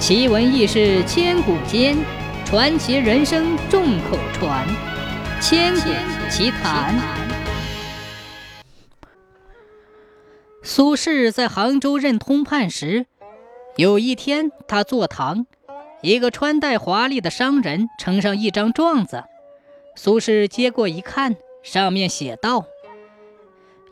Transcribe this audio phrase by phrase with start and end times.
[0.00, 1.94] 奇闻异事千古间，
[2.46, 4.66] 传奇人生众口传。
[5.42, 5.90] 千古
[6.30, 6.98] 奇谈。
[10.62, 13.04] 苏轼在杭州任通判时，
[13.76, 15.46] 有一天他坐堂，
[16.00, 19.24] 一个穿戴华丽的商人呈上一张状子，
[19.94, 22.64] 苏轼接过一看，上面写道：“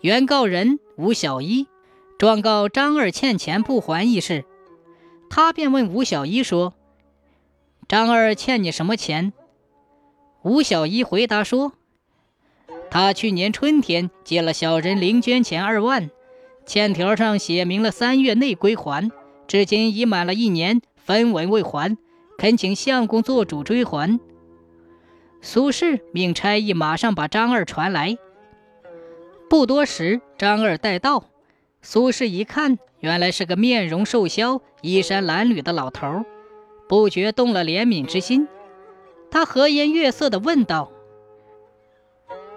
[0.00, 1.66] 原告人吴小一，
[2.18, 4.46] 状告张二欠钱不还一事。”
[5.30, 6.74] 他便问吴小一说
[7.88, 9.32] ：“张二欠你什么钱？”
[10.42, 11.72] 吴小一回答说
[12.90, 16.10] ：“他去年春天借了小人零捐钱二万，
[16.66, 19.10] 欠条上写明了三月内归还，
[19.46, 21.96] 至今已满了一年，分文未还，
[22.38, 24.18] 恳请相公做主追还。”
[25.40, 28.18] 苏轼命差役马上把张二传来。
[29.48, 31.24] 不多时，张二带到，
[31.80, 32.78] 苏轼一看。
[33.00, 36.24] 原来是个面容瘦削、衣衫褴褛的老头，
[36.88, 38.48] 不觉动了怜悯之心。
[39.30, 40.90] 他和颜悦色地问道：“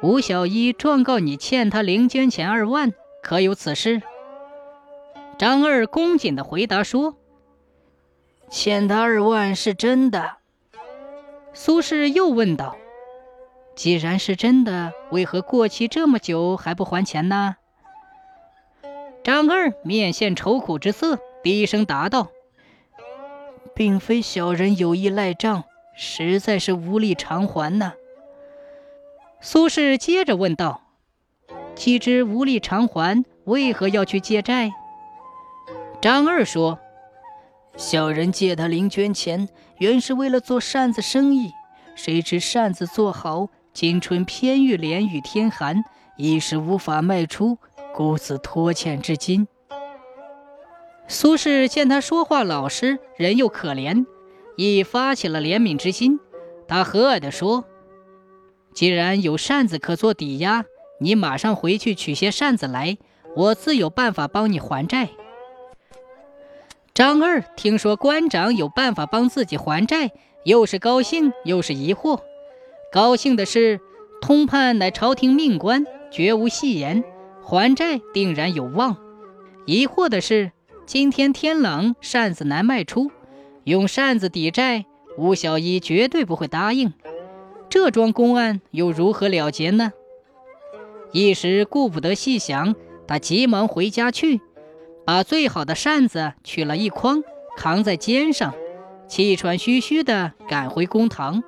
[0.02, 4.02] 吴小一状告你欠他零捐钱二万，可有此事？”
[5.38, 7.16] 张二恭谨地回答说
[8.50, 10.38] ：“欠他二万是真的。”
[11.54, 12.78] 苏轼又问道
[13.76, 17.58] ：“既然是真的，为何过期这么久还不还钱呢？”
[19.24, 22.32] 张二面现愁苦之色，低声答道
[23.76, 25.64] ：“并非小人有意赖账，
[25.96, 27.94] 实在是无力偿还呢。”
[29.40, 30.82] 苏轼接着问道
[31.76, 34.72] ：“既知无力偿还，为何要去借债？”
[36.02, 36.80] 张二说
[37.78, 41.52] ：“小人借他零捐钱，原是为了做扇子生意，
[41.96, 45.84] 谁知扇子做好，今春偏遇连雨天寒，
[46.18, 47.60] 一时无法卖出。”
[47.94, 49.48] 故此拖欠至今。
[51.08, 54.06] 苏轼见他说话老实，人又可怜，
[54.56, 56.20] 亦发起了怜悯之心。
[56.68, 57.66] 他和蔼地说
[58.74, 60.64] ：“既然有扇子可做抵押，
[61.00, 62.98] 你马上回去取些扇子来，
[63.36, 65.10] 我自有办法帮你还债。”
[66.94, 70.12] 张二听说官长有办法帮自己还债，
[70.46, 72.22] 又是高兴又是疑惑。
[72.94, 73.82] 高兴的是，
[74.22, 77.04] 通判乃朝廷命官，绝无戏言。
[77.44, 78.98] 还债定然有望。
[79.66, 80.52] 疑惑的是，
[80.86, 83.12] 今天天冷，扇子难卖出，
[83.64, 84.86] 用扇子抵债，
[85.18, 86.94] 吴小一绝对不会答应。
[87.70, 89.94] 这桩公案又如何了结呢？
[91.12, 92.76] 一时顾不得细想，
[93.08, 94.42] 他急忙回家去，
[95.06, 97.24] 把最好的扇子取了一筐，
[97.58, 98.54] 扛在肩上，
[99.08, 101.44] 气喘吁吁地赶回公堂。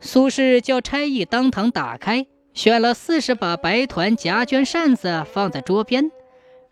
[0.00, 2.26] 苏轼叫差役当堂打开。
[2.52, 6.10] 选了四十把白团夹绢扇子放在桌边，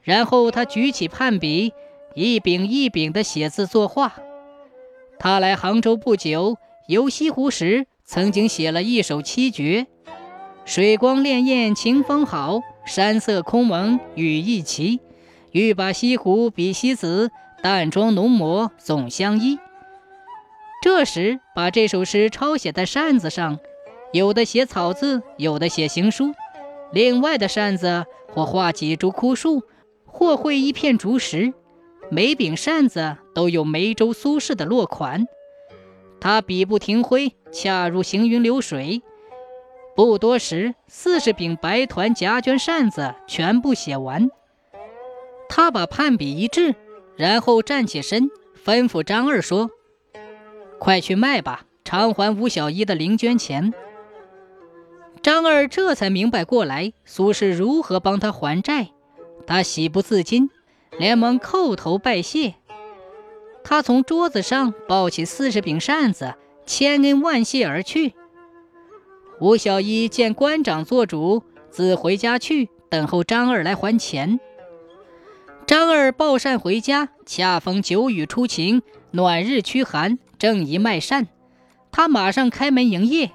[0.03, 1.73] 然后他举起判笔，
[2.15, 4.15] 一柄一柄的写字作画。
[5.19, 6.57] 他来杭州不久，
[6.87, 9.87] 游西湖时曾经写了一首七绝
[10.65, 15.01] ：“水光潋滟晴方好，山色空蒙雨亦奇。
[15.53, 17.31] 欲把西湖比西子，
[17.63, 19.59] 淡妆浓抹总相宜。”
[20.83, 23.59] 这时把这首诗抄写在扇子上。
[24.13, 26.35] 有的写草字，有的写行书。
[26.93, 29.63] 另外的扇子，或画几株枯树，
[30.07, 31.53] 或绘一片竹石。
[32.11, 35.27] 每柄扇子都有梅州苏轼的落款。
[36.21, 39.03] 他笔不停挥，恰如行云流水。
[39.95, 44.31] 不多时，四十柄白团夹绢扇子全部写完。
[45.51, 46.75] 他把判笔一掷，
[47.17, 48.31] 然后站起身，
[48.65, 49.71] 吩咐张二说
[50.81, 53.75] ：“快去卖吧，偿还吴小一的零捐钱。”
[55.23, 58.91] 张二这才明白过来，苏轼如何帮他还债，
[59.47, 60.51] 他喜不自禁，
[60.99, 62.55] 连忙叩头拜谢。
[63.65, 66.35] 他从桌子上抱起四十柄扇子，
[66.65, 68.15] 千恩万谢而去。
[69.41, 74.41] 吴小一见官长做主，自回家去等候张二来还钱。
[75.67, 81.29] 张二抱扇回家，恰逢九雨初晴，暖日驱寒，正宜卖扇，
[81.93, 83.33] 他马上开门营业。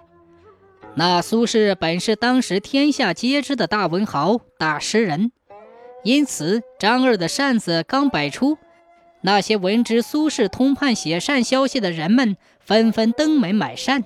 [0.96, 5.32] 那苏轼本是当时天下皆知的大文豪、大诗人，
[6.04, 8.60] 因此张二的扇子刚摆出，
[9.22, 14.04] 那些闻知苏轼通判写扇消息的人们纷纷登门买扇。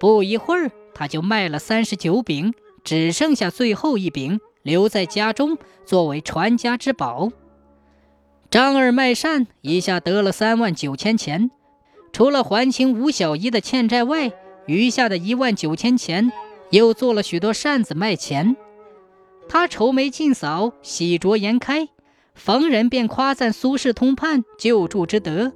[0.00, 5.56] 不一会儿，他就卖了三十九柄，只剩下最后一柄留在家中
[5.86, 7.30] 作为传家之宝。
[8.50, 11.50] 张二卖扇一下得了三万九千钱，
[12.12, 14.32] 除了还清吴小一的欠债外，
[14.68, 16.30] 余下的一万九千钱，
[16.70, 18.54] 又做了许多扇子卖钱。
[19.48, 21.88] 他愁眉尽扫，喜逐颜开，
[22.34, 25.52] 逢人便夸赞苏轼通判救助之德。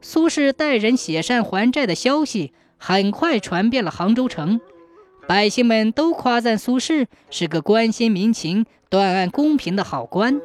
[0.00, 4.58] 苏轼带人写善还债的消息很快传遍了杭州城，
[5.28, 10.40] 百姓们都夸赞苏轼是个关心民情、断案公平的好官。